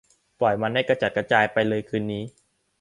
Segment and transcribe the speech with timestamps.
[0.39, 2.23] ปล่อยมันให้กระจัดกระจายไปเลยคืนนี้